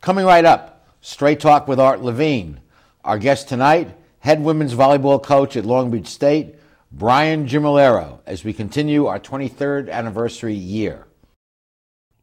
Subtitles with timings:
[0.00, 2.60] Coming right up, Straight Talk with Art Levine.
[3.04, 6.54] Our guest tonight, head women's volleyball coach at Long Beach State,
[6.92, 11.08] Brian Gimmillaro, as we continue our 23rd anniversary year.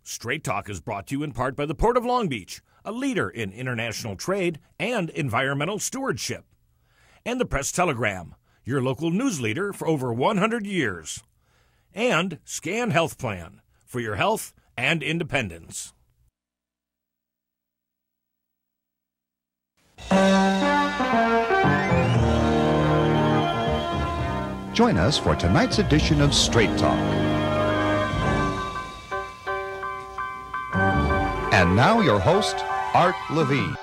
[0.04, 2.94] Straight Talk is brought to you in part by the Port of Long Beach, a
[2.94, 6.46] leader in international trade and environmental stewardship,
[7.26, 11.24] and the Press Telegram, your local news leader for over 100 years,
[11.94, 15.94] and Scan Health Plan for your health and independence.
[24.76, 27.00] Join us for tonight's edition of Straight Talk.
[31.54, 32.58] And now, your host,
[32.94, 33.78] Art Levine.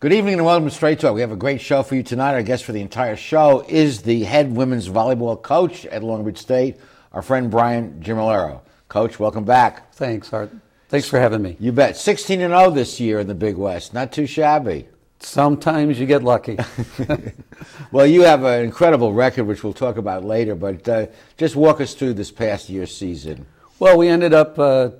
[0.00, 1.14] Good evening and welcome to Straight Talk.
[1.14, 2.32] We have a great show for you tonight.
[2.32, 6.38] Our guest for the entire show is the head women's volleyball coach at Long Beach
[6.38, 6.78] State,
[7.12, 8.62] our friend Brian Gimmillaro.
[8.88, 9.92] Coach, welcome back.
[9.94, 10.50] Thanks, Art.
[10.94, 11.56] Thanks for having me.
[11.58, 11.96] You bet.
[11.96, 13.92] 16 and 0 this year in the Big West.
[13.94, 14.86] Not too shabby.
[15.18, 16.56] Sometimes you get lucky.
[17.90, 21.80] well, you have an incredible record, which we'll talk about later, but uh, just walk
[21.80, 23.44] us through this past year's season.
[23.80, 24.90] Well, we ended up uh,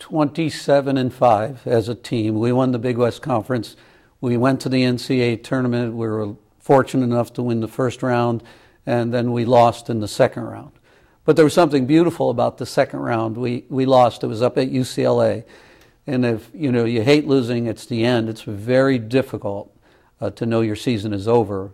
[0.00, 2.40] 27 and 5 as a team.
[2.40, 3.76] We won the Big West Conference.
[4.20, 5.94] We went to the NCAA tournament.
[5.94, 8.42] We were fortunate enough to win the first round,
[8.84, 10.72] and then we lost in the second round.
[11.24, 13.36] But there was something beautiful about the second round.
[13.36, 14.24] We, we lost.
[14.24, 15.44] It was up at UCLA.
[16.06, 18.28] And if you know you hate losing, it's the end.
[18.28, 19.76] It's very difficult
[20.20, 21.72] uh, to know your season is over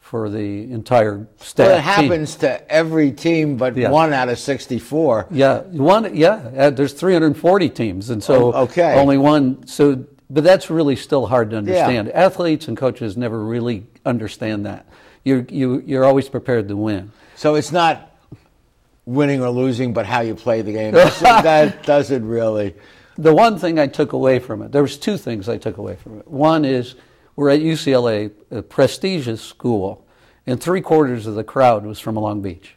[0.00, 1.66] for the entire staff.
[1.68, 2.40] Well, it happens team.
[2.40, 3.90] to every team, but yeah.
[3.90, 5.28] one out of sixty-four.
[5.30, 6.14] Yeah, one.
[6.16, 8.98] Yeah, uh, there's 340 teams, and so oh, okay.
[8.98, 9.66] only one.
[9.66, 12.08] So, but that's really still hard to understand.
[12.08, 12.24] Yeah.
[12.24, 14.86] Athletes and coaches never really understand that.
[15.22, 17.12] You're you, you're always prepared to win.
[17.36, 18.09] So it's not
[19.14, 20.92] winning or losing, but how you play the game.
[21.20, 22.74] that doesn't really
[23.20, 25.96] the one thing I took away from it, there was two things I took away
[25.96, 26.28] from it.
[26.28, 26.94] One is
[27.36, 30.06] we're at UCLA, a prestigious school,
[30.46, 32.76] and three quarters of the crowd was from Long Beach.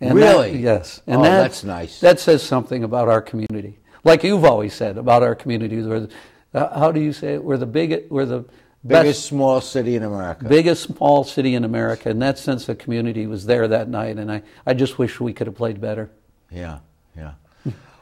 [0.00, 0.52] And really?
[0.52, 1.02] That, yes.
[1.06, 2.00] And oh, that, that's nice.
[2.00, 3.78] That says something about our community.
[4.04, 5.82] Like you've always said about our community.
[5.82, 6.08] We're,
[6.54, 7.42] uh, how do you say it?
[7.42, 8.44] We're the big, we're the
[8.86, 10.44] biggest best, small city in America.
[10.44, 14.18] Biggest small city in America, and that sense of community was there that night.
[14.18, 16.10] And I, I just wish we could have played better.
[16.50, 16.78] Yeah,
[17.16, 17.32] yeah.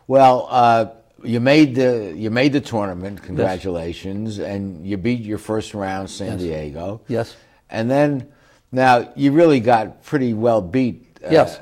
[0.07, 0.87] well, uh,
[1.23, 3.23] you made the you made the tournament.
[3.23, 4.47] Congratulations, yes.
[4.47, 6.41] and you beat your first round, San yes.
[6.41, 7.01] Diego.
[7.09, 7.37] Yes.
[7.69, 8.33] And then
[8.71, 11.19] now you really got pretty well beat.
[11.25, 11.59] Uh, yes.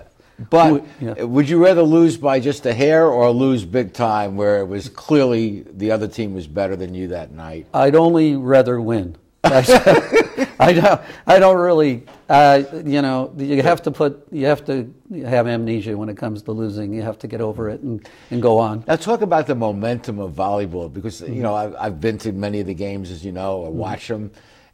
[0.50, 1.22] But yeah.
[1.22, 4.88] would you rather lose by just a hair or lose big time, where it was
[4.88, 7.66] clearly the other team was better than you that night?
[7.72, 9.16] I'd only rather win.
[9.44, 11.00] I don't.
[11.26, 12.06] I don't really.
[12.28, 14.26] Uh, you know, you have to put.
[14.32, 14.92] You have to
[15.24, 16.94] have amnesia when it comes to losing.
[16.94, 18.84] You have to get over it and, and go on.
[18.88, 22.60] Now, talk about the momentum of volleyball because you know I've, I've been to many
[22.60, 23.78] of the games, as you know, or mm-hmm.
[23.78, 24.32] watch them,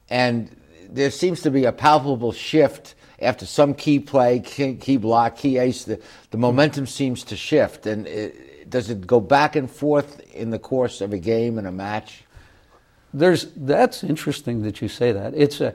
[0.09, 0.55] and
[0.89, 5.59] there seems to be a palpable shift after some key play, key, key block, key
[5.59, 5.85] ace.
[5.85, 6.01] The,
[6.31, 10.59] the momentum seems to shift, and it, does it go back and forth in the
[10.59, 12.25] course of a game and a match?
[13.13, 15.35] There's that's interesting that you say that.
[15.35, 15.75] It's a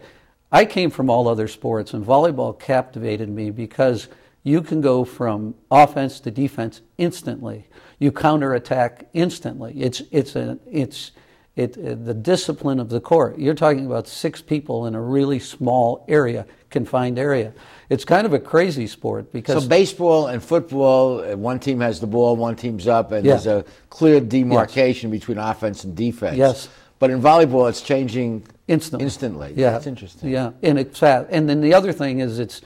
[0.52, 4.08] I came from all other sports and volleyball captivated me because
[4.44, 7.68] you can go from offense to defense instantly.
[8.00, 9.74] You counterattack instantly.
[9.76, 11.12] It's it's a it's
[11.56, 13.40] it, it, the discipline of the court.
[13.40, 17.54] You're talking about six people in a really small area, confined area.
[17.90, 22.00] It's kind of a crazy sport because so baseball and football, uh, one team has
[22.00, 23.34] the ball, one team's up, and yeah.
[23.34, 25.20] there's a clear demarcation yes.
[25.20, 26.38] between offense and defense.
[26.38, 26.68] Yes.
[27.00, 29.06] But in volleyball, it's changing instantly.
[29.06, 29.54] Instantly.
[29.56, 30.30] Yeah, that's interesting.
[30.30, 31.28] Yeah, and it's fast.
[31.30, 32.62] And then the other thing is, it's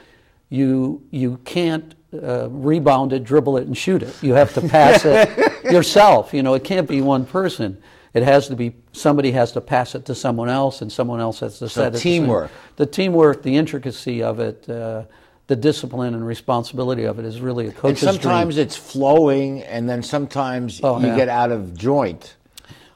[0.49, 4.16] you you can't uh, rebound it, dribble it, and shoot it.
[4.23, 6.33] You have to pass it yourself.
[6.33, 7.81] You know, it can't be one person.
[8.14, 11.40] It has to be somebody has to pass it to someone else, and someone else
[11.42, 12.00] has to so set it.
[12.00, 12.52] Teamwork.
[12.75, 14.70] The teamwork, the intricacy of it.
[14.70, 15.03] Uh,
[15.47, 18.68] the discipline and responsibility of it is really a coach's And sometimes dream.
[18.68, 21.16] it's flowing, and then sometimes oh, you yeah.
[21.16, 22.36] get out of joint.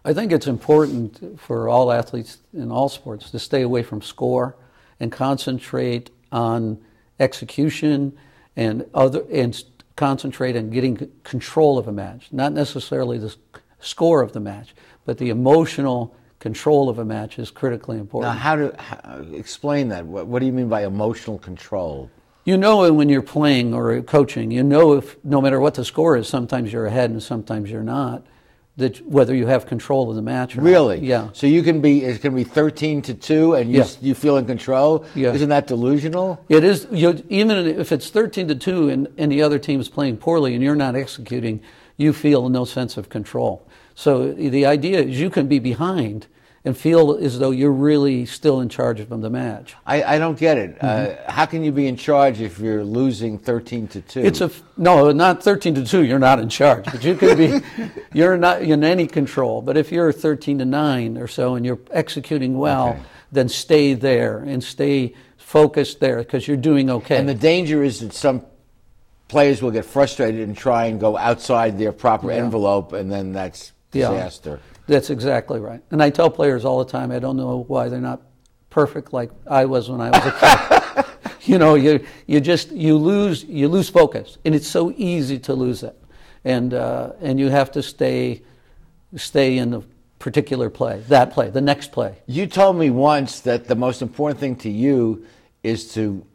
[0.06, 4.56] I think it's important for all athletes in all sports to stay away from score
[5.00, 6.80] and concentrate on
[7.20, 8.16] execution
[8.56, 9.64] and other and
[9.96, 13.36] concentrate on getting control of a match, not necessarily the
[13.84, 14.74] score of the match,
[15.06, 18.34] but the emotional control of a match is critically important.
[18.34, 20.06] Now, how to how, explain that?
[20.06, 22.10] What, what do you mean by emotional control?
[22.46, 26.18] You know when you're playing or coaching, you know if no matter what the score
[26.18, 28.26] is, sometimes you're ahead and sometimes you're not
[28.76, 30.98] that whether you have control of the match or really?
[30.98, 31.06] Not.
[31.06, 31.30] Yeah.
[31.34, 33.88] So you can be it can be thirteen to two, and you yeah.
[34.02, 35.06] you feel in control.
[35.14, 35.34] Yeah.
[35.34, 36.44] Isn't that delusional?
[36.50, 36.88] It is.
[36.92, 40.56] You, even if it's thirteen to two, and, and the other team is playing poorly,
[40.56, 41.62] and you're not executing,
[41.98, 43.68] you feel no sense of control.
[43.96, 46.28] So the idea is you can be behind
[46.66, 49.76] and feel as though you're really still in charge of the match.
[49.86, 50.80] I, I don't get it.
[50.80, 51.28] Mm-hmm.
[51.28, 54.22] Uh, how can you be in charge if you're losing thirteen to two?
[54.22, 56.06] It's a no, not thirteen to two.
[56.06, 57.62] You're not in charge, but you can be.
[58.14, 59.62] you're not in any control.
[59.62, 63.02] But if you're thirteen to nine or so and you're executing well, okay.
[63.32, 67.18] then stay there and stay focused there because you're doing okay.
[67.18, 68.46] And the danger is that some
[69.28, 72.38] players will get frustrated and try and go outside their proper yeah.
[72.38, 74.60] envelope, and then that's disaster.
[74.62, 74.78] Yeah.
[74.88, 75.82] That's exactly right.
[75.92, 78.22] And I tell players all the time, I don't know why they're not
[78.70, 81.06] perfect like I was when I was a kid.
[81.44, 85.54] you know, you you just you lose you lose focus, and it's so easy to
[85.54, 85.98] lose it,
[86.44, 88.42] and uh, and you have to stay
[89.16, 89.84] stay in the
[90.20, 92.16] particular play, that play, the next play.
[92.28, 95.26] You told me once that the most important thing to you
[95.64, 96.26] is to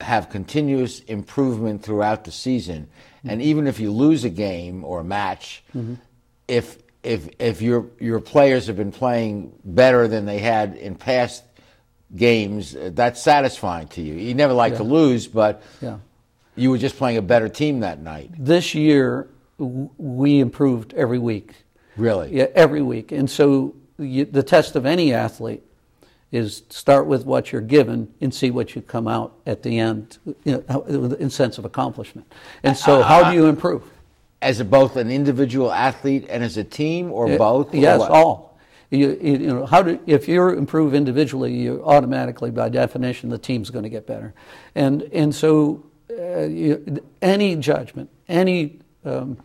[0.00, 3.30] have continuous improvement throughout the season, mm-hmm.
[3.30, 5.94] and even if you lose a game or a match, mm-hmm.
[6.46, 11.44] if if if your your players have been playing better than they had in past
[12.14, 14.14] games, uh, that's satisfying to you.
[14.14, 14.78] You never like yeah.
[14.78, 15.98] to lose, but yeah.
[16.54, 18.30] you were just playing a better team that night.
[18.38, 21.52] This year, we improved every week.
[21.96, 22.36] Really?
[22.36, 23.12] Yeah, every week.
[23.12, 25.62] And so you, the test of any athlete
[26.32, 30.18] is start with what you're given and see what you come out at the end
[30.44, 30.82] you know,
[31.18, 32.30] in sense of accomplishment.
[32.62, 33.84] And so, how do you improve?
[34.42, 37.74] As a, both an individual athlete and as a team, or it, both?
[37.74, 38.58] Yes, or all.
[38.90, 43.70] You, you, know, how do, if you improve individually, you automatically, by definition, the team's
[43.70, 44.32] going to get better.
[44.76, 49.38] And, and so, uh, you, any judgment, any um,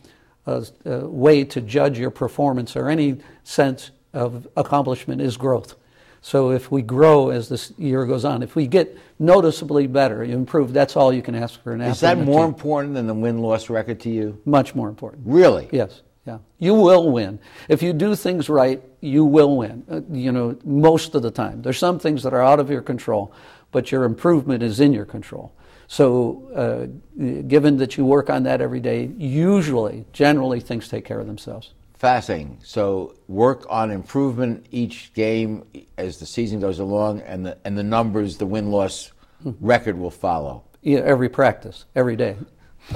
[0.46, 5.76] uh, uh, way to judge your performance or any sense of accomplishment is growth.
[6.22, 10.36] So if we grow as this year goes on, if we get noticeably better, you
[10.36, 11.94] improve, that's all you can ask for an athlete.
[11.94, 14.40] Is that more important than the win-loss record to you?
[14.46, 15.24] Much more important.
[15.26, 15.68] Really?
[15.72, 16.04] Yes.
[16.28, 16.38] Yeah.
[16.60, 17.40] You will win.
[17.68, 19.84] If you do things right, you will win.
[19.90, 21.64] Uh, you know, most of the time.
[21.64, 23.34] There's some things that are out of your control,
[23.72, 25.52] but your improvement is in your control.
[25.88, 31.20] So, uh, given that you work on that every day, usually, generally, things take care
[31.20, 31.74] of themselves.
[32.02, 32.58] Fascinating.
[32.64, 35.64] So work on improvement each game
[36.00, 39.12] as the season goes along, and the and the numbers, the win loss
[39.44, 39.52] hmm.
[39.62, 40.64] record will follow.
[40.82, 42.38] Yeah, every practice, every day.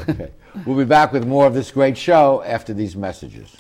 [0.10, 0.32] okay.
[0.66, 3.56] We'll be back with more of this great show after these messages.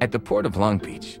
[0.00, 1.20] At the Port of Long Beach,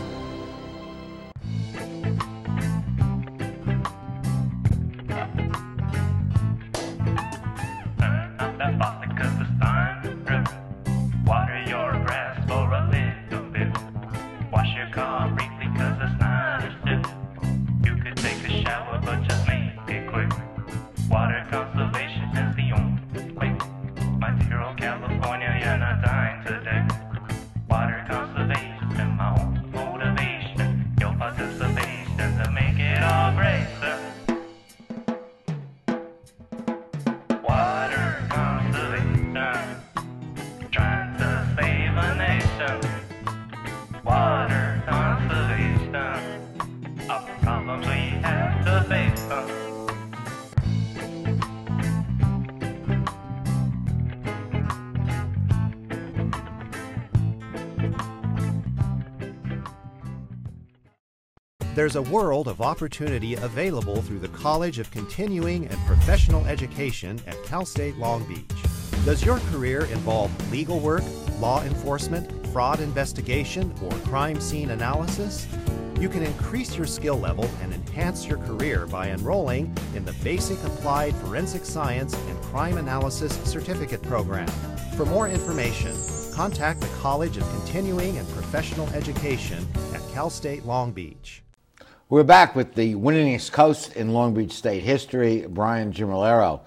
[61.81, 67.43] There's a world of opportunity available through the College of Continuing and Professional Education at
[67.45, 68.61] Cal State Long Beach.
[69.03, 71.01] Does your career involve legal work,
[71.39, 75.47] law enforcement, fraud investigation, or crime scene analysis?
[75.99, 80.63] You can increase your skill level and enhance your career by enrolling in the Basic
[80.63, 84.47] Applied Forensic Science and Crime Analysis Certificate Program.
[84.95, 85.95] For more information,
[86.31, 91.41] contact the College of Continuing and Professional Education at Cal State Long Beach.
[92.11, 96.59] We're back with the winningest coach in Long Beach State history, Brian Gimmillaro.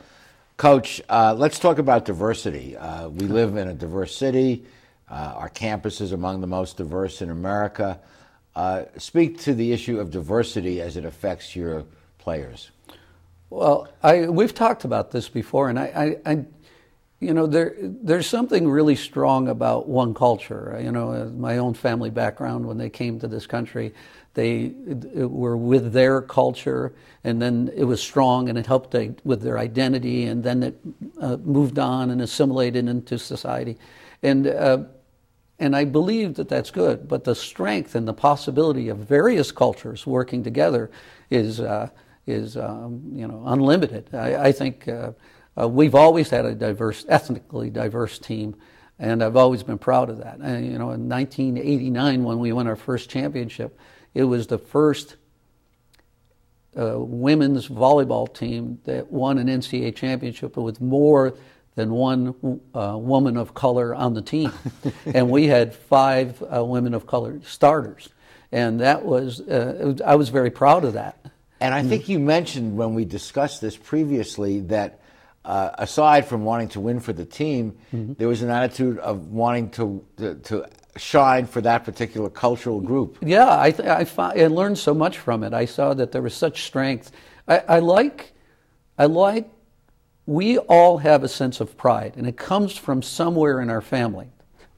[0.56, 2.78] Coach, uh, let's talk about diversity.
[2.78, 4.64] Uh, we live in a diverse city.
[5.06, 8.00] Uh, our campus is among the most diverse in America.
[8.56, 11.84] Uh, speak to the issue of diversity as it affects your
[12.16, 12.70] players.
[13.50, 16.44] Well, I, we've talked about this before, and I, I, I,
[17.20, 20.78] you know, there, there's something really strong about one culture.
[20.82, 23.92] You know, uh, my own family background when they came to this country,
[24.34, 24.72] they
[25.14, 30.24] were with their culture, and then it was strong, and it helped with their identity,
[30.24, 30.78] and then it
[31.20, 33.78] uh, moved on and assimilated into society,
[34.22, 34.46] and.
[34.46, 34.78] Uh,
[35.58, 40.06] and I believe that that's good, but the strength and the possibility of various cultures
[40.06, 40.90] working together
[41.30, 41.90] is, uh,
[42.26, 44.12] is um, you know, unlimited.
[44.12, 45.12] I, I think uh,
[45.58, 48.56] uh, we've always had a diverse, ethnically diverse team,
[48.98, 50.38] and I've always been proud of that.
[50.38, 53.78] And, you know, in 1989, when we won our first championship,
[54.14, 55.16] it was the first
[56.78, 61.34] uh, women's volleyball team that won an NCAA championship with more
[61.74, 64.52] than one uh, woman of color on the team.
[65.06, 68.08] and we had five uh, women of color starters.
[68.52, 71.18] And that was, uh, was, I was very proud of that.
[71.60, 75.00] And I think you mentioned when we discussed this previously that
[75.44, 78.14] uh, aside from wanting to win for the team, mm-hmm.
[78.14, 83.18] there was an attitude of wanting to, to, to shine for that particular cultural group.
[83.20, 85.52] Yeah, I, th- I, found, I learned so much from it.
[85.52, 87.10] I saw that there was such strength.
[87.48, 88.32] I, I like,
[88.98, 89.48] I like
[90.26, 94.28] we all have a sense of pride, and it comes from somewhere in our family.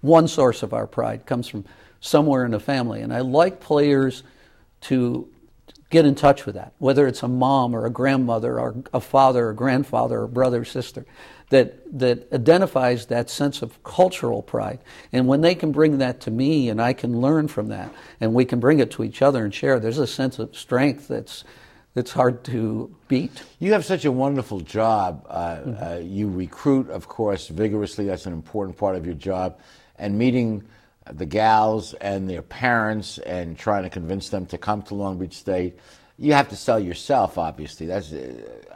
[0.01, 1.65] One source of our pride comes from
[2.01, 3.01] somewhere in the family.
[3.01, 4.23] And I like players
[4.83, 5.29] to
[5.91, 9.49] get in touch with that, whether it's a mom or a grandmother or a father
[9.49, 11.07] or grandfather or brother or sister,
[11.51, 14.81] that, that identifies that sense of cultural pride.
[15.13, 18.35] And when they can bring that to me and I can learn from that and
[18.35, 21.45] we can bring it to each other and share, there's a sense of strength that's,
[21.95, 23.43] it's hard to beat.
[23.59, 25.25] You have such a wonderful job.
[25.29, 25.85] Uh, mm-hmm.
[25.85, 28.07] uh, you recruit, of course, vigorously.
[28.07, 29.61] That's an important part of your job.
[29.99, 30.65] And meeting
[31.11, 35.35] the gals and their parents and trying to convince them to come to Long Beach
[35.35, 35.79] State.
[36.19, 37.87] You have to sell yourself, obviously.
[37.87, 38.15] That's,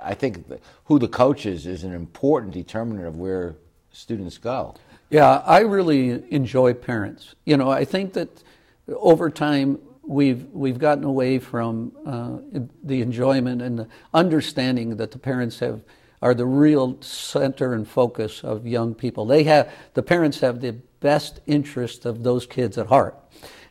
[0.02, 0.44] I think,
[0.84, 3.56] who the coach is is an important determinant of where
[3.92, 4.74] students go.
[5.08, 7.34] Yeah, I really enjoy parents.
[7.44, 8.42] You know, I think that
[8.88, 15.18] over time we've we've gotten away from uh, the enjoyment and the understanding that the
[15.18, 15.82] parents have
[16.22, 19.24] are the real center and focus of young people.
[19.24, 23.18] They have the parents have the best interest of those kids at heart,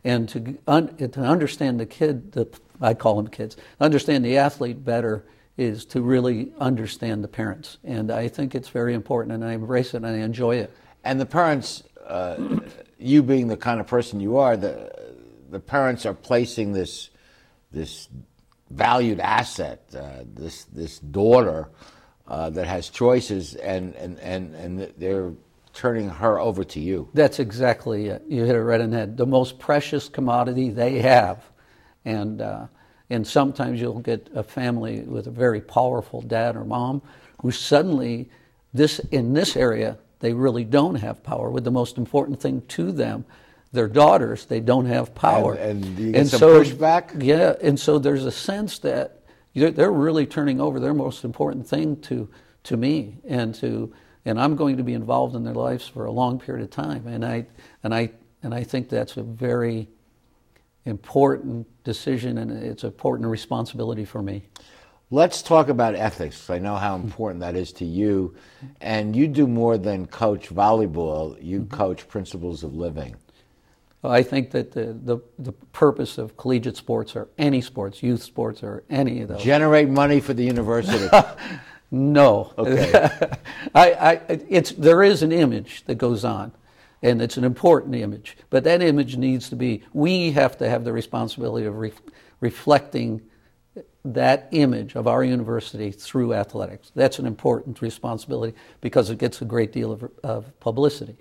[0.03, 2.47] and to un, to understand the kid, the
[2.81, 5.25] I call them kids, understand the athlete better
[5.57, 9.93] is to really understand the parents, and I think it's very important, and I embrace
[9.93, 10.73] it and I enjoy it.
[11.03, 12.59] And the parents, uh,
[12.97, 14.91] you being the kind of person you are, the
[15.49, 17.09] the parents are placing this
[17.71, 18.07] this
[18.69, 21.69] valued asset, uh, this this daughter
[22.29, 25.33] uh, that has choices, and, and, and, and they're
[25.73, 27.09] turning her over to you.
[27.13, 28.23] That's exactly it.
[28.27, 29.17] You hit it right on the head.
[29.17, 31.43] The most precious commodity they have,
[32.09, 32.67] and uh,
[33.09, 37.01] and sometimes you'll get a family with a very powerful dad or mom
[37.41, 38.29] who suddenly
[38.73, 41.49] this in this area they really don't have power.
[41.49, 43.25] With the most important thing to them
[43.71, 45.53] their daughters, they don't have power.
[45.53, 47.23] And, and you get and so, pushback?
[47.23, 49.23] Yeah, and so there's a sense that
[49.53, 52.27] they're really turning over their most important thing to,
[52.63, 53.93] to me and to
[54.25, 57.07] and I'm going to be involved in their lives for a long period of time.
[57.07, 57.45] And I
[57.83, 58.11] and I
[58.43, 59.87] and I think that's a very
[60.89, 64.43] important decision and it's an important responsibility for me.
[65.11, 66.51] Let's talk about ethics.
[66.51, 68.35] I know how important that is to you.
[68.79, 71.75] And you do more than coach volleyball, you mm-hmm.
[71.75, 73.15] coach principles of living.
[74.03, 78.63] I think that the, the, the, purpose of collegiate sports or any sports, youth sports
[78.63, 79.43] or any of those.
[79.43, 81.09] Generate money for the university.
[81.91, 82.53] no.
[82.57, 82.91] Okay.
[83.75, 86.53] I, I, it's, there is an image that goes on,
[87.01, 88.37] and it's an important image.
[88.49, 91.93] But that image needs to be, we have to have the responsibility of re-
[92.39, 93.21] reflecting
[94.05, 96.91] that image of our university through athletics.
[96.95, 101.17] That's an important responsibility because it gets a great deal of, of publicity.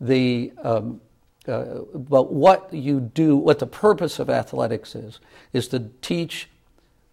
[0.00, 1.00] The, um,
[1.46, 5.20] uh, but what you do, what the purpose of athletics is,
[5.52, 6.48] is to teach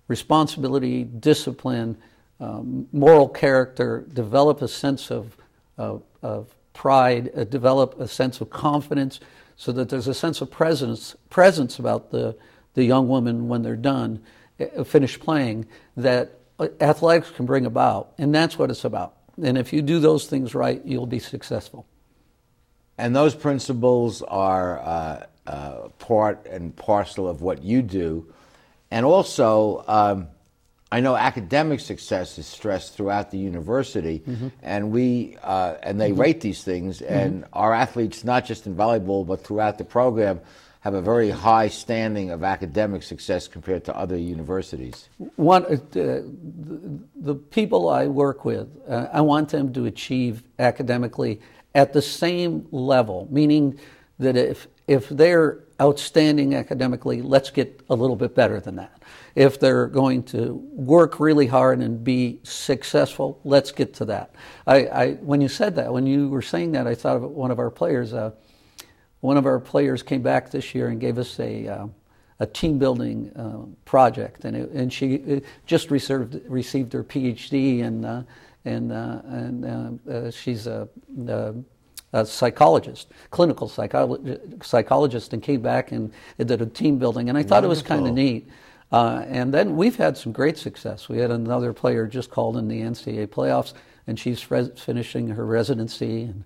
[0.07, 1.97] responsibility, discipline,
[2.39, 5.37] um, moral character, develop a sense of,
[5.77, 9.19] of, of pride, uh, develop a sense of confidence,
[9.55, 12.37] so that there's a sense of presence, presence about the,
[12.75, 14.21] the young woman when they're done,
[14.59, 15.65] uh, finish playing,
[15.97, 18.13] that uh, athletics can bring about.
[18.19, 19.15] And that's what it's about.
[19.41, 21.87] And if you do those things right, you'll be successful.
[22.97, 28.33] And those principles are uh, uh, part and parcel of what you do.
[28.91, 30.27] And also, um,
[30.91, 34.47] I know academic success is stressed throughout the university, mm-hmm.
[34.61, 36.21] and we uh, and they mm-hmm.
[36.21, 37.01] rate these things.
[37.01, 37.53] And mm-hmm.
[37.53, 40.39] our athletes, not just in volleyball but throughout the program,
[40.85, 45.09] have a very high standing of academic success compared to other universities?
[45.35, 46.31] One, uh, the,
[47.15, 51.41] the people I work with, uh, I want them to achieve academically
[51.73, 53.79] at the same level, meaning
[54.19, 59.03] that if, if they're outstanding academically, let's get a little bit better than that.
[59.35, 64.33] If they're going to work really hard and be successful, let's get to that.
[64.65, 67.51] I, I when you said that, when you were saying that, I thought of one
[67.51, 68.13] of our players.
[68.13, 68.31] Uh,
[69.25, 71.87] one of our players came back this year and gave us a, uh,
[72.39, 77.83] a team building uh, project, and, it, and she uh, just received, received her PhD,
[77.83, 78.21] and, uh,
[78.65, 80.87] and, uh, and she's a,
[81.27, 81.55] a,
[82.23, 87.63] psychologist, clinical psycholo- psychologist, and came back and did a team building, and I thought
[87.63, 87.71] Wonderful.
[87.71, 88.47] it was kind of neat.
[88.91, 91.09] and then we've had some great success.
[91.09, 93.73] We had another player just called in the NCAA playoffs,
[94.07, 96.23] and she's finishing her residency.
[96.23, 96.43] And,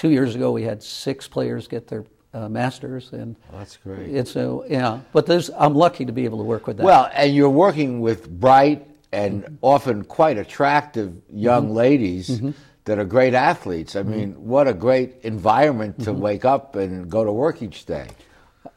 [0.00, 4.08] two years ago we had six players get their uh, masters and oh, that's great
[4.08, 7.10] it's a yeah but there's i'm lucky to be able to work with that well
[7.12, 9.54] and you're working with bright and mm-hmm.
[9.60, 11.74] often quite attractive young mm-hmm.
[11.74, 12.52] ladies mm-hmm.
[12.84, 14.48] That are great athletes i mean mm-hmm.
[14.48, 16.20] what a great environment to mm-hmm.
[16.20, 18.08] wake up and go to work each day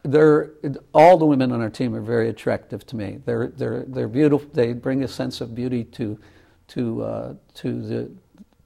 [0.03, 0.51] they're
[0.93, 4.48] all the women on our team are very attractive to me they're they're they're beautiful
[4.53, 6.19] they bring a sense of beauty to
[6.67, 8.12] to uh, to the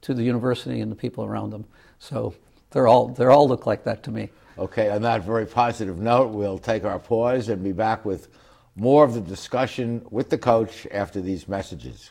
[0.00, 1.64] to the university and the people around them
[1.98, 2.34] so
[2.70, 4.30] they're all they all look like that to me.
[4.58, 8.28] Okay, on that very positive note, we'll take our pause and be back with
[8.76, 12.10] more of the discussion with the coach after these messages.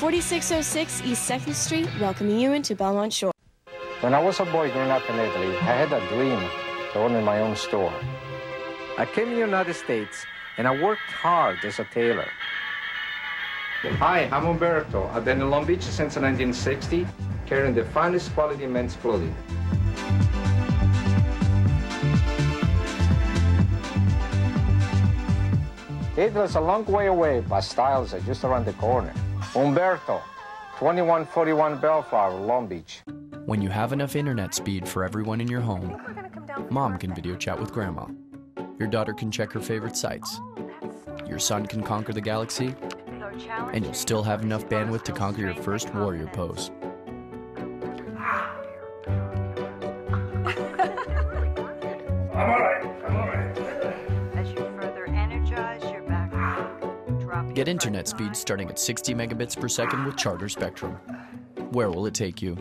[0.00, 3.32] 4606 East 2nd Street, welcoming you into Belmont Shore.
[4.00, 6.40] When I was a boy growing up in Italy, I had a dream
[6.94, 7.92] to own my own store.
[8.96, 10.24] I came to the United States
[10.56, 12.30] and I worked hard as a tailor.
[14.00, 15.06] Hi, I'm Umberto.
[15.12, 17.06] I've been in Long Beach since 1960,
[17.44, 19.36] carrying the finest quality men's clothing.
[26.16, 29.12] Italy's a long way away, but styles are just around the corner.
[29.56, 30.22] Umberto,
[30.78, 33.02] 2141 Bellflower, Long Beach.
[33.46, 36.00] When you have enough internet speed for everyone in your home,
[36.70, 38.06] mom can video chat with grandma.
[38.78, 40.40] Your daughter can check her favorite sites.
[41.26, 42.76] Your son can conquer the galaxy
[43.72, 46.70] and you'll still have enough bandwidth to conquer your first warrior pose.
[57.60, 60.92] Get internet speed starting at 60 megabits per second with Charter Spectrum.
[61.72, 62.56] Where will it take you?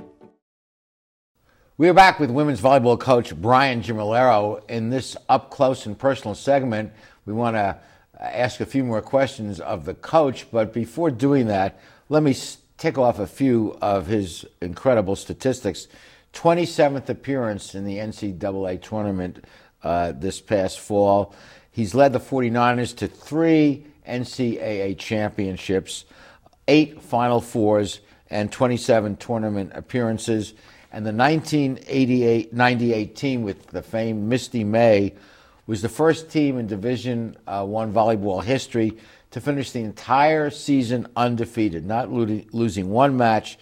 [1.77, 4.61] We are back with women's volleyball coach Brian Gimmillaro.
[4.69, 6.91] In this up close and personal segment,
[7.25, 7.79] we want to
[8.19, 12.35] ask a few more questions of the coach, but before doing that, let me
[12.77, 15.87] tick off a few of his incredible statistics.
[16.33, 19.45] 27th appearance in the NCAA tournament
[19.81, 21.33] uh, this past fall.
[21.71, 26.05] He's led the 49ers to three NCAA championships,
[26.67, 30.53] eight Final Fours, and 27 tournament appearances.
[30.91, 35.13] And the 1988 98 team with the famed Misty May
[35.67, 38.97] was the first team in Division uh, One volleyball history
[39.31, 43.59] to finish the entire season undefeated, not lo- losing one match,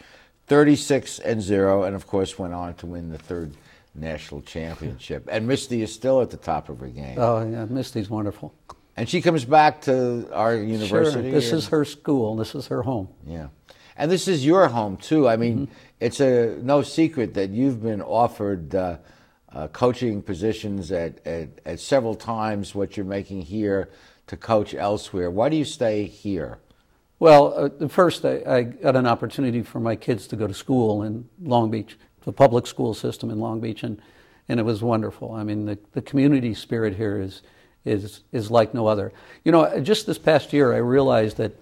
[0.48, 3.52] 36 and zero, and of course went on to win the third
[3.98, 5.28] national championship.
[5.32, 7.18] And Misty is still at the top of her game.
[7.18, 8.54] Oh yeah, Misty's wonderful.
[8.96, 11.30] And she comes back to our university.
[11.30, 11.32] Sure.
[11.32, 12.36] This is her school.
[12.36, 13.10] This is her home.
[13.26, 13.48] Yeah.
[13.96, 15.28] And this is your home too.
[15.28, 15.74] I mean, mm-hmm.
[16.00, 18.98] it's a no secret that you've been offered uh,
[19.52, 23.90] uh, coaching positions at, at, at, several times what you're making here
[24.28, 25.32] to coach elsewhere.
[25.32, 26.60] Why do you stay here?
[27.20, 31.02] Well, uh, first, I, I, got an opportunity for my kids to go to school
[31.02, 34.02] in Long Beach, the public school system in Long Beach, and
[34.50, 35.34] and it was wonderful.
[35.34, 37.42] I mean, the, the community spirit here is,
[37.86, 39.12] is, is like no other.
[39.44, 41.56] You know, just this past year, I realized that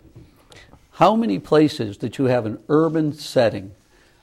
[0.93, 3.73] how many places that you have an urban setting,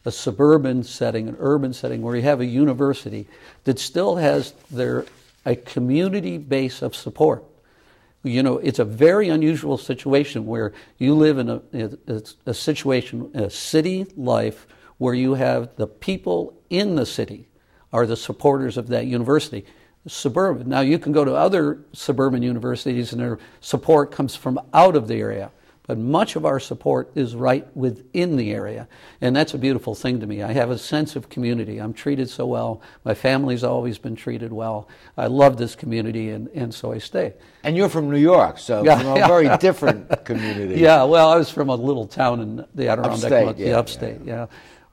[0.04, 3.26] a suburban setting, an urban setting, where you have a university
[3.64, 5.06] that still has their
[5.44, 7.44] a community base of support.
[8.22, 11.62] You know, it's a very unusual situation where you live in a,
[12.06, 14.68] a, a situation, a city life,
[15.02, 17.48] where you have the people in the city
[17.92, 19.66] are the supporters of that university.
[20.06, 20.68] Suburban.
[20.68, 25.08] Now, you can go to other suburban universities and their support comes from out of
[25.08, 25.50] the area
[25.86, 28.88] but much of our support is right within the area.
[29.20, 30.42] And that's a beautiful thing to me.
[30.42, 31.78] I have a sense of community.
[31.78, 32.80] I'm treated so well.
[33.04, 34.88] My family's always been treated well.
[35.16, 37.34] I love this community, and, and so I stay.
[37.64, 39.26] And you're from New York, so yeah, from a yeah.
[39.26, 40.80] very different community.
[40.80, 44.20] Yeah, well, I was from a little town in the Adirondack, upstate, yeah, the upstate,
[44.24, 44.34] yeah.
[44.34, 44.46] yeah.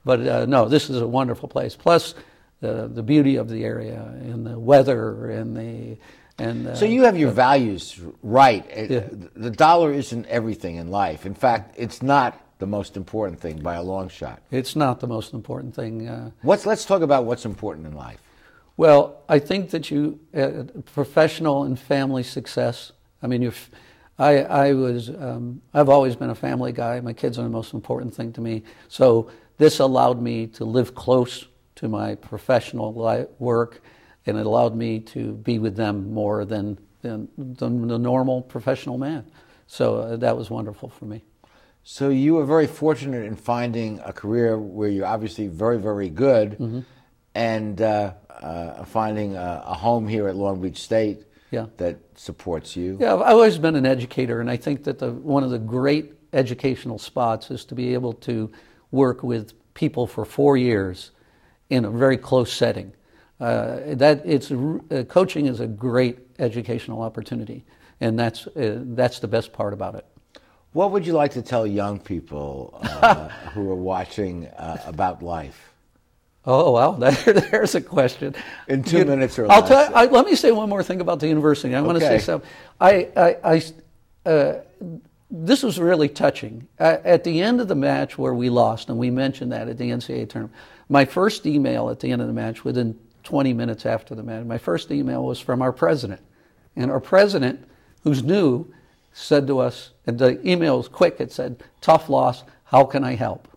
[0.05, 1.75] But uh, no, this is a wonderful place.
[1.75, 2.15] Plus,
[2.61, 5.97] uh, the beauty of the area and the weather and the
[6.39, 8.65] and, uh, so you have your uh, values right.
[8.89, 9.07] Yeah.
[9.35, 11.25] The dollar isn't everything in life.
[11.25, 14.41] In fact, it's not the most important thing by a long shot.
[14.51, 16.07] It's not the most important thing.
[16.07, 18.21] Uh, what's, let's talk about what's important in life.
[18.77, 22.93] Well, I think that you, uh, professional and family success.
[23.21, 23.69] I mean, if
[24.17, 26.99] I, I was, um, I've always been a family guy.
[27.01, 28.63] My kids are the most important thing to me.
[28.87, 31.45] So this allowed me to live close
[31.75, 33.81] to my professional life, work
[34.25, 38.97] and it allowed me to be with them more than, than, than the normal professional
[38.97, 39.25] man.
[39.67, 41.23] So uh, that was wonderful for me.
[41.83, 46.51] So you were very fortunate in finding a career where you're obviously very, very good,
[46.51, 46.81] mm-hmm.
[47.33, 51.67] and uh, uh, finding a, a, home here at Long Beach State yeah.
[51.77, 52.97] that supports you.
[52.99, 56.13] Yeah, I've always been an educator, and I think that the, one of the great
[56.33, 58.51] educational spots is to be able to
[58.91, 61.11] work with people for four years
[61.69, 62.93] in a very close setting.
[63.39, 67.63] Uh, that it's uh, coaching is a great educational opportunity,
[68.01, 70.05] and that's uh, that's the best part about it.
[70.73, 75.71] What would you like to tell young people uh, who are watching uh, about life?
[76.45, 78.35] Oh well, there, there's a question.
[78.67, 79.69] In two you, minutes or I'll less.
[79.69, 81.73] Tell, I, let me say one more thing about the university.
[81.73, 81.87] I okay.
[81.87, 82.49] want to say something.
[82.81, 83.37] I, I,
[84.25, 84.53] I uh,
[85.31, 86.67] this was really touching.
[86.79, 89.89] at the end of the match where we lost, and we mentioned that at the
[89.91, 90.55] NCAA tournament,
[90.89, 94.43] my first email at the end of the match, within 20 minutes after the match.
[94.45, 96.21] My first email was from our president.
[96.75, 97.63] And our president,
[98.03, 98.65] who's new,
[99.13, 103.15] said to us, and the email was quick, it said, Tough loss, how can I
[103.15, 103.47] help?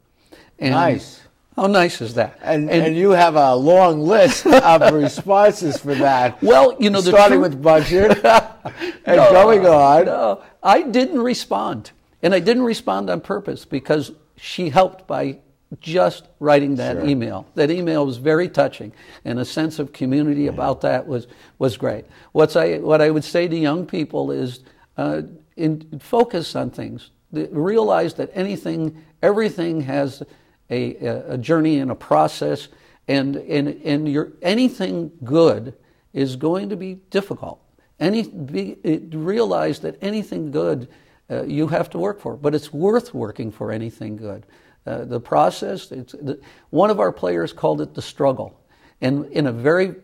[0.58, 1.22] And nice.
[1.56, 2.38] How nice is that?
[2.42, 6.42] And, and, and, you have a long list of responses for that.
[6.42, 8.24] Well, you know, the starting with budget
[9.04, 10.06] and no, going on.
[10.06, 11.90] No, I didn't respond,
[12.22, 15.38] and I didn't respond on purpose because she helped by
[15.80, 17.06] just writing that sure.
[17.06, 17.46] email.
[17.54, 18.92] That email was very touching,
[19.24, 21.26] and a sense of community about that was
[21.58, 22.04] was great.
[22.32, 24.60] What's I what I would say to young people is
[24.96, 25.22] uh,
[25.56, 27.10] in, focus on things.
[27.32, 30.22] Realize that anything, everything has
[30.68, 32.68] a, a journey and a process,
[33.08, 35.74] and and and your anything good
[36.12, 37.61] is going to be difficult.
[38.02, 38.76] Any be,
[39.12, 40.88] realize that anything good
[41.30, 44.44] uh, you have to work for, but it's worth working for anything good.
[44.84, 48.60] Uh, the process, the, one of our players called it the struggle,
[49.00, 49.94] and in a very,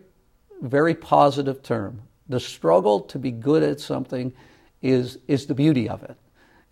[0.62, 2.00] very positive term.
[2.28, 4.32] The struggle to be good at something
[4.80, 6.16] is, is the beauty of it.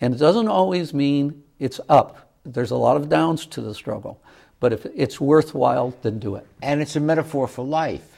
[0.00, 2.30] And it doesn't always mean it's up.
[2.44, 4.22] There's a lot of downs to the struggle.
[4.60, 6.46] But if it's worthwhile, then do it.
[6.62, 8.15] And it's a metaphor for life.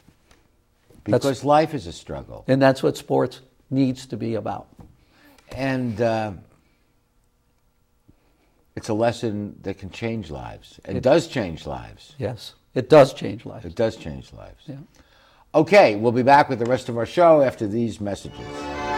[1.13, 2.45] Because that's, life is a struggle.
[2.49, 3.41] And that's what sports
[3.71, 4.69] needs to be about.
[5.53, 6.33] And uh,
[8.77, 10.79] it's a lesson that can change lives.
[10.85, 12.15] It, it does change lives.
[12.19, 13.65] Yes, it does change lives.
[13.65, 14.63] It does change lives.
[14.67, 14.77] Yeah.
[15.55, 18.98] Okay, we'll be back with the rest of our show after these messages.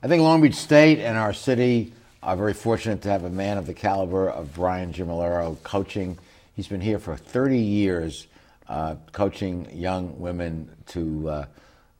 [0.00, 3.58] I think Long Beach State and our city are very fortunate to have a man
[3.58, 6.16] of the caliber of Brian Gimmillaro coaching.
[6.54, 8.28] He's been here for 30 years,
[8.68, 11.46] uh, coaching young women to uh,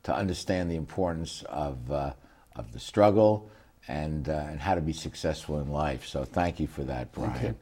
[0.04, 2.12] to understand the importance of uh,
[2.54, 3.50] of the struggle
[3.88, 6.06] and uh, and how to be successful in life.
[6.06, 7.56] So thank you for that, Brian.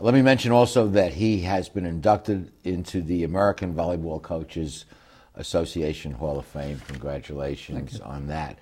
[0.00, 4.86] Let me mention also that he has been inducted into the American Volleyball Coaches
[5.36, 6.80] Association Hall of Fame.
[6.88, 8.58] Congratulations on that.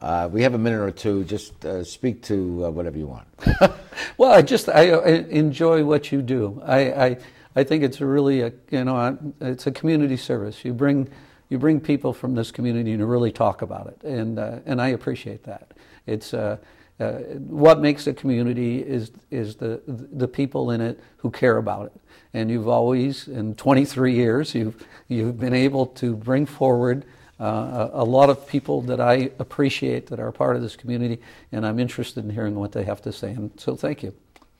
[0.00, 1.24] Uh, we have a minute or two.
[1.24, 3.26] Just uh, speak to uh, whatever you want.
[4.18, 6.60] well, I just I, I, enjoy what you do.
[6.64, 7.16] I, I
[7.56, 10.64] I think it's really a you know it's a community service.
[10.64, 11.08] You bring
[11.48, 14.88] you bring people from this community to really talk about it, and uh, and I
[14.88, 15.72] appreciate that.
[16.06, 16.58] It's uh,
[17.00, 21.86] uh, what makes a community is is the the people in it who care about
[21.86, 21.92] it.
[22.32, 27.04] And you've always, in 23 years, you've you've been able to bring forward
[27.40, 31.20] uh, a, lot of people that I appreciate that are part of this community,
[31.50, 33.30] and I'm interested in hearing what they have to say.
[33.30, 34.14] And so, thank you.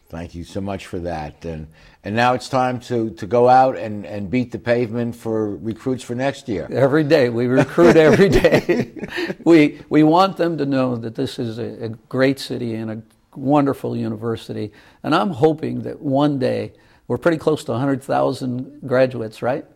[0.09, 1.45] Thank you so much for that.
[1.45, 1.67] And
[2.05, 6.05] and now it's time to, to go out and, and beat the pavement for recruits
[6.05, 6.69] for next year.
[6.71, 7.31] Every day.
[7.31, 8.93] We recruit every day.
[9.45, 13.03] we we want them to know that this is a, a great city and a
[13.35, 14.73] wonderful university.
[15.03, 16.73] And I'm hoping that one day
[17.09, 19.67] we're pretty close to 100,000 graduates, right?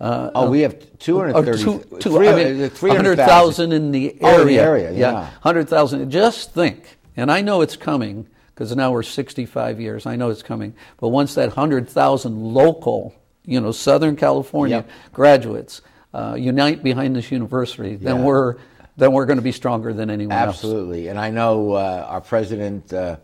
[0.00, 4.38] Uh, oh, we have 230, two, two, I mean, 100,000 in the area.
[4.40, 5.12] Oh, the area, yeah.
[5.12, 5.30] yeah.
[5.42, 6.10] 100,000.
[6.10, 10.06] Just think, and I know it's coming because now we're 65 years.
[10.06, 10.74] I know it's coming.
[10.98, 14.90] But once that 100,000 local, you know, Southern California yep.
[15.12, 15.80] graduates
[16.12, 18.24] uh, unite behind this university, then yeah.
[18.24, 18.56] we're
[18.96, 20.48] then we're going to be stronger than anyone Absolutely.
[20.48, 20.58] else.
[20.58, 21.08] Absolutely.
[21.08, 23.18] And I know uh, our president, uh,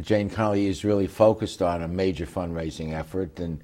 [0.00, 3.38] Jane Conoley, is really focused on a major fundraising effort.
[3.38, 3.62] And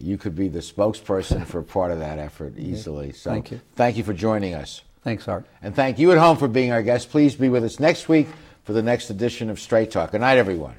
[0.00, 3.12] you could be the spokesperson for part of that effort easily.
[3.12, 3.60] So thank you.
[3.74, 4.82] Thank you for joining us.
[5.02, 5.46] Thanks, Art.
[5.62, 7.10] And thank you at home for being our guest.
[7.10, 8.28] Please be with us next week
[8.64, 10.12] for the next edition of Straight Talk.
[10.12, 10.74] Good night, everyone.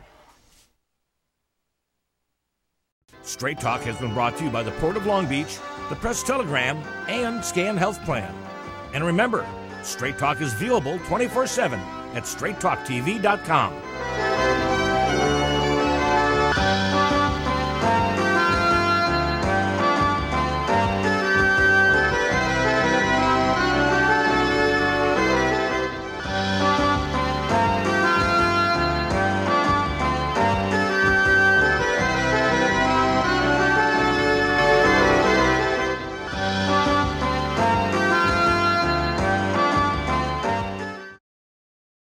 [3.23, 5.57] Straight Talk has been brought to you by the Port of Long Beach,
[5.89, 8.34] the Press Telegram, and Scan Health Plan.
[8.93, 9.45] And remember,
[9.84, 11.79] Straight Talk is viewable 24 7
[12.13, 14.30] at straighttalktv.com.